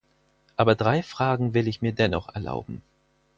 Aber 0.57 0.73
drei 0.73 1.03
Fragen 1.03 1.53
will 1.53 1.67
ich 1.67 1.83
mir 1.83 1.91
dennoch 1.93 2.29
erlauben. 2.33 2.81